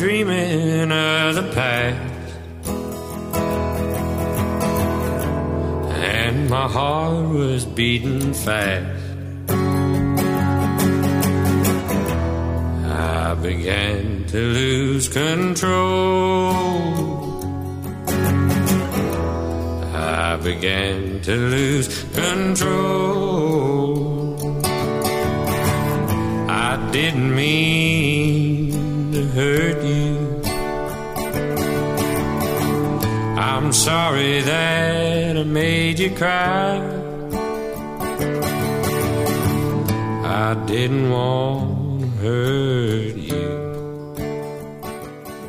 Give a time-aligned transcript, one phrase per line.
[0.00, 2.34] dreaming of the past.
[5.92, 9.04] And my heart was beating fast.
[12.86, 16.54] I began to lose control.
[19.94, 23.29] I began to lose control.
[34.20, 36.76] Sorry that I made you cry.
[40.24, 43.60] I didn't want to hurt you.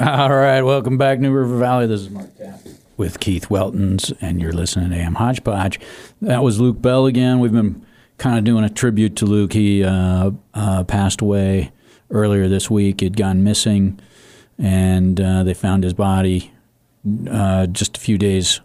[0.00, 1.86] All right, welcome back, New River Valley.
[1.86, 2.28] This is Mark
[2.98, 5.80] with Keith Weltons, and you're listening to AM Hodgepodge.
[6.20, 7.38] That was Luke Bell again.
[7.38, 7.86] We've been
[8.18, 9.52] kind of doing a tribute to Luke.
[9.54, 11.72] He uh, uh, passed away
[12.10, 13.00] earlier this week.
[13.00, 13.98] He'd gone missing,
[14.58, 16.52] and uh, they found his body
[17.30, 18.60] uh, just a few days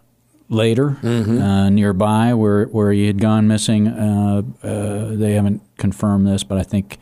[0.48, 3.88] later uh, nearby where, where he had gone missing.
[3.88, 6.98] Uh, uh, they haven't confirmed this, but I think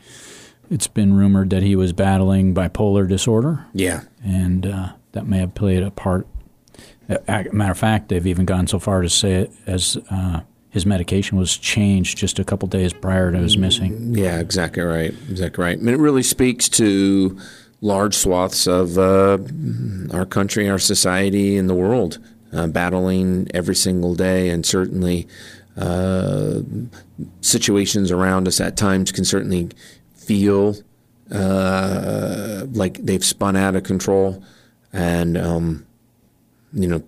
[0.71, 4.01] it's been rumored that he was battling bipolar disorder Yeah.
[4.23, 6.25] and uh, that may have played a part.
[7.09, 10.85] A matter of fact, they've even gone so far to say it as uh, his
[10.85, 14.15] medication was changed just a couple days prior to his missing.
[14.15, 15.13] Yeah, exactly right.
[15.29, 15.77] Exactly right.
[15.77, 17.37] I mean, it really speaks to
[17.81, 19.37] large swaths of uh,
[20.11, 22.19] our country, our society, and the world
[22.53, 25.27] uh, battling every single day, and certainly
[25.77, 26.59] uh,
[27.41, 29.69] situations around us at times can certainly
[30.15, 30.75] feel
[31.31, 34.43] uh, like they've spun out of control,
[34.91, 35.85] and um,
[36.73, 37.03] you know,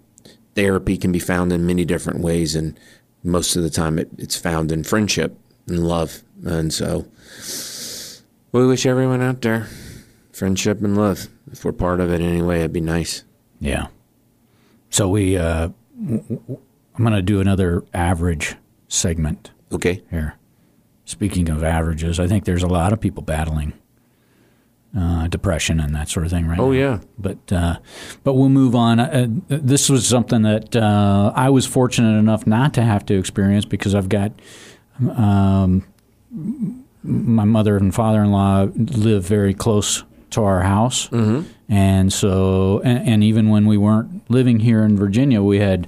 [0.56, 2.78] therapy can be found in many different ways, and
[3.24, 6.24] most of the time it, it's found in friendship and love.
[6.44, 7.06] And so
[8.52, 9.68] we wish everyone out there
[10.32, 11.28] friendship and love.
[11.52, 13.24] If we're part of it anyway, it'd be nice.
[13.60, 13.88] Yeah.
[14.96, 16.58] So we, uh, w- w-
[16.96, 18.56] I'm going to do another average
[18.88, 20.02] segment Okay.
[20.10, 20.36] here.
[21.04, 23.74] Speaking of averages, I think there's a lot of people battling
[24.98, 26.78] uh, depression and that sort of thing right Oh now.
[26.80, 27.00] yeah.
[27.20, 27.80] but uh,
[28.24, 29.02] but we'll move on.
[29.02, 33.66] Uh, this was something that uh, I was fortunate enough not to have to experience
[33.66, 34.32] because I've got
[35.18, 35.84] um,
[37.04, 40.06] my mother and father-in-law live very close
[40.36, 41.10] to our house,
[41.68, 45.88] and so and, and even when we weren't living here in Virginia, we had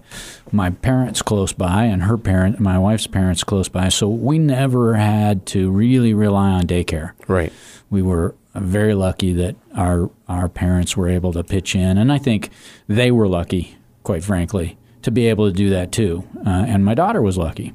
[0.52, 4.96] my parents close by and her parent, my wife's parents close by, so we never
[4.96, 7.52] had to really rely on daycare Right.
[7.90, 12.18] we were very lucky that our our parents were able to pitch in, and I
[12.18, 12.50] think
[12.88, 16.24] they were lucky, quite frankly, to be able to do that too.
[16.46, 17.74] Uh, and my daughter was lucky,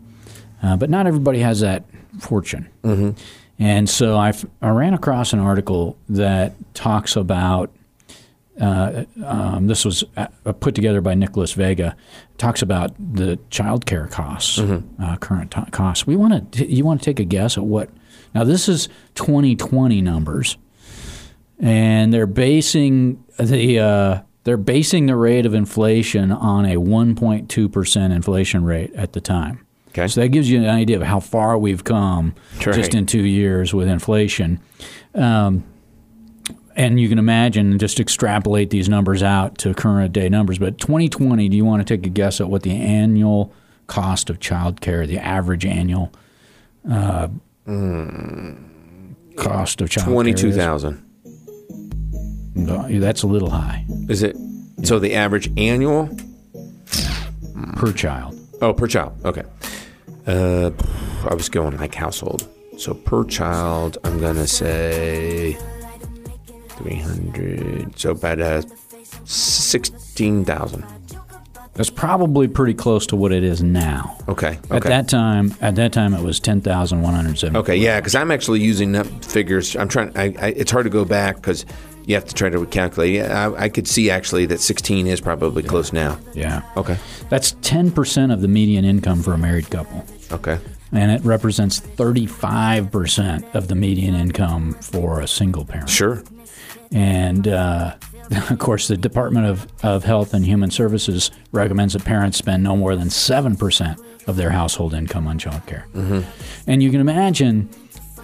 [0.62, 1.84] uh, but not everybody has that
[2.18, 2.66] fortune.
[2.82, 3.10] Mm-hmm.
[3.58, 7.70] And so I I ran across an article that talks about.
[8.60, 10.26] Uh, um, this was uh,
[10.60, 11.96] put together by Nicholas Vega.
[12.36, 16.06] Talks about the child care costs, uh, current to- costs.
[16.06, 16.66] We want to.
[16.66, 17.88] You want to take a guess at what?
[18.34, 20.58] Now this is 2020 numbers,
[21.58, 28.12] and they're basing the uh, they're basing the rate of inflation on a 1.2 percent
[28.12, 29.66] inflation rate at the time.
[29.92, 30.08] Okay.
[30.08, 32.34] So that gives you an idea of how far we've come
[32.66, 32.74] Right.
[32.74, 34.58] just in two years with inflation.
[35.14, 35.64] Um,
[36.74, 40.58] and you can imagine just extrapolate these numbers out to current day numbers.
[40.58, 43.52] But 2020, do you want to take a guess at what the annual
[43.86, 46.10] cost of child care, the average annual
[46.90, 47.28] uh,
[49.36, 50.56] cost of child Twenty-two care?
[50.58, 51.04] thousand.
[52.56, 53.00] is?
[53.00, 54.36] That's a little high Is it?
[54.84, 56.08] So the average annual?
[57.76, 58.38] per child.
[58.60, 59.12] Oh, per child.
[59.24, 59.42] Okay.
[60.26, 60.70] Uh,
[61.28, 62.48] I was going like household.
[62.78, 65.56] So per child, I'm gonna say
[66.68, 67.98] three hundred.
[67.98, 68.62] So about uh,
[69.24, 70.84] sixteen thousand.
[71.74, 74.18] That's probably pretty close to what it is now.
[74.28, 74.58] Okay.
[74.70, 74.76] Okay.
[74.76, 77.58] At that time, at that time, it was ten thousand one hundred seventy.
[77.60, 79.74] Okay, yeah, because I'm actually using up figures.
[79.76, 80.16] I'm trying.
[80.16, 81.64] I, I, it's hard to go back because
[82.06, 83.14] you have to try to calculate.
[83.14, 86.18] Yeah, I, I could see actually that 16 is probably close now.
[86.34, 86.62] Yeah.
[86.76, 86.98] Okay.
[87.28, 90.04] That's ten percent of the median income for a married couple.
[90.30, 90.58] Okay.
[90.92, 95.88] and it represents 35% of the median income for a single parent.
[95.90, 96.22] Sure.
[96.90, 97.94] And uh,
[98.50, 102.76] of course, the Department of, of Health and Human Services recommends that parents spend no
[102.76, 103.98] more than 7%
[104.28, 105.86] of their household income on child care.
[106.66, 107.68] And you can imagine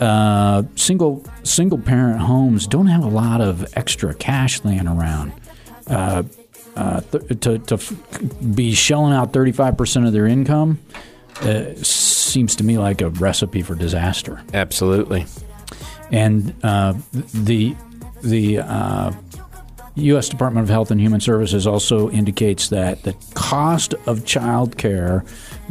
[0.00, 5.32] uh, single single parent homes don't have a lot of extra cash laying around.
[5.86, 6.22] Uh,
[6.76, 7.92] uh, th- to, to f-
[8.54, 10.78] be shelling out 35% of their income
[11.40, 15.26] uh, seems to me like a recipe for disaster Absolutely.
[16.12, 17.74] and uh, the
[18.22, 19.12] the uh,
[19.96, 20.28] U.S.
[20.28, 25.24] Department of Health and Human Services also indicates that the cost of child care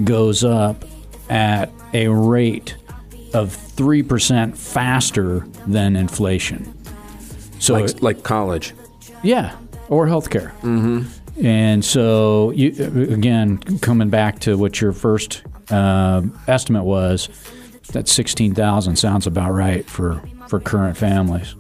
[0.03, 0.83] goes up
[1.29, 2.75] at a rate
[3.33, 6.74] of 3% faster than inflation.
[7.59, 8.74] So, like, like college.
[9.24, 9.56] yeah,
[9.89, 10.51] or healthcare.
[10.62, 11.45] Mm-hmm.
[11.45, 12.69] And so, you,
[13.12, 17.29] again, coming back to what your first uh, estimate was,
[17.91, 21.56] that 16,000 sounds about right for, for current families.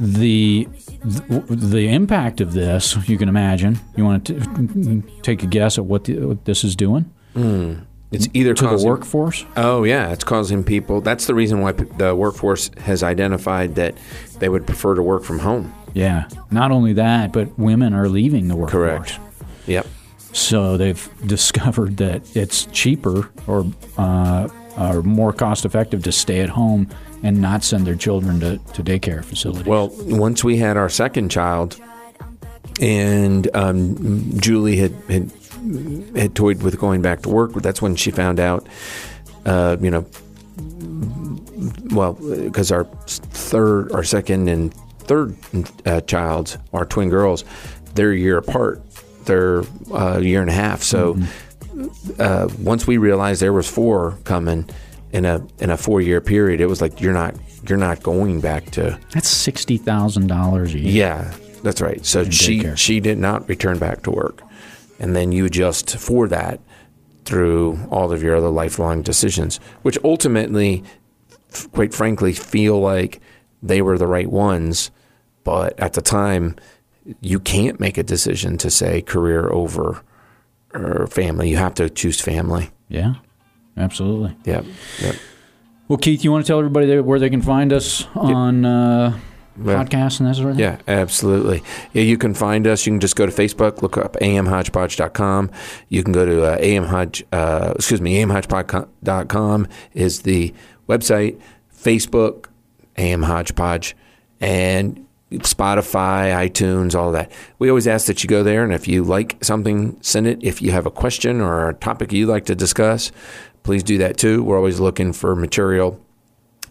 [0.00, 0.68] The
[1.04, 3.78] the impact of this, you can imagine.
[3.96, 7.12] You want to take a guess at what, the, what this is doing
[8.10, 9.44] It's either to the workforce?
[9.56, 11.00] Oh yeah, it's causing people.
[11.00, 13.96] That's the reason why the workforce has identified that
[14.38, 15.74] they would prefer to work from home.
[15.92, 16.28] Yeah.
[16.50, 19.12] Not only that, but women are leaving the workforce.
[19.12, 19.20] Correct.
[19.66, 19.86] Yep.
[20.32, 23.66] So they've discovered that it's cheaper or
[23.98, 26.88] uh, or more cost effective to stay at home
[27.22, 29.66] and not send their children to, to daycare facilities.
[29.66, 31.80] Well, once we had our second child,
[32.80, 35.32] and um, Julie had, had
[36.16, 37.52] had toyed with going back to work.
[37.54, 38.66] That's when she found out,
[39.46, 40.06] uh, you know,
[41.90, 45.36] well, because our third, our second, and third
[45.86, 47.44] uh, child are twin girls.
[47.94, 48.82] They're a year apart.
[49.24, 49.60] They're
[49.92, 50.82] uh, a year and a half.
[50.82, 51.18] So
[52.18, 54.68] uh, once we realized there was four coming
[55.12, 57.34] in a in a four year period, it was like you're not
[57.68, 60.92] you're not going back to That's sixty thousand dollars a year.
[60.92, 62.04] yeah, that's right.
[62.06, 62.76] So she daycare.
[62.78, 64.42] she did not return back to work,
[64.98, 66.60] and then you adjust for that
[67.24, 70.82] through all of your other lifelong decisions, which ultimately,
[71.52, 73.20] f- quite frankly, feel like
[73.62, 74.90] they were the right ones,
[75.44, 76.56] but at the time,
[77.20, 80.02] you can't make a decision to say career over
[80.74, 81.50] or family.
[81.50, 82.70] You have to choose family.
[82.88, 83.14] Yeah,
[83.76, 84.36] absolutely.
[84.44, 84.64] Yep.
[85.00, 85.14] Yep.
[85.88, 89.18] Well, Keith, you want to tell everybody where they can find us on uh,
[89.62, 89.84] Yeah.
[89.84, 90.64] podcasts and that sort of thing?
[90.64, 91.62] Yeah, absolutely.
[91.92, 92.86] Yeah, you can find us.
[92.86, 95.50] You can just go to Facebook, look up amhodgepodge.com.
[95.88, 100.54] You can go to uh, amhodge, uh, excuse me, amhodgepodge.com is the
[100.88, 101.40] website,
[101.74, 102.46] Facebook,
[102.96, 103.94] amhodgepodge,
[104.40, 107.30] and Spotify, iTunes, all that.
[107.58, 110.38] We always ask that you go there, and if you like something, send it.
[110.42, 113.12] If you have a question or a topic you'd like to discuss,
[113.62, 114.42] please do that too.
[114.42, 116.00] We're always looking for material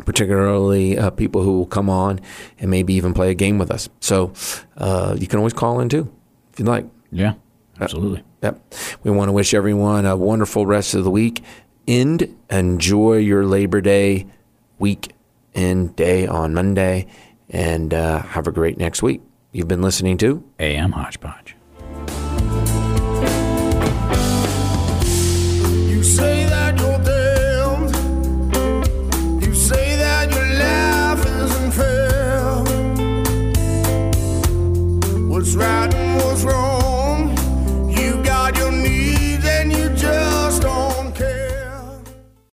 [0.06, 2.20] particularly uh, people who will come on
[2.60, 3.90] and maybe even play a game with us.
[4.00, 4.34] So
[4.78, 6.12] uh, you can always call in too
[6.54, 6.86] if you'd like.
[7.12, 7.34] Yeah,
[7.80, 8.24] absolutely.
[8.42, 8.74] Yep.
[9.04, 11.44] We want to wish everyone a wonderful rest of the week.
[11.88, 12.36] End.
[12.50, 14.28] Enjoy your Labor Day
[14.80, 15.14] week
[15.56, 17.08] and day on Monday,
[17.50, 19.22] and uh, have a great next week.
[19.52, 21.56] You've been listening to AM Hodgepodge.